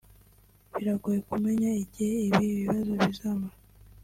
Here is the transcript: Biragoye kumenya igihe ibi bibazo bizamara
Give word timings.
Biragoye 0.73 1.19
kumenya 1.29 1.69
igihe 1.83 2.15
ibi 2.27 2.39
bibazo 2.59 2.91
bizamara 3.01 3.55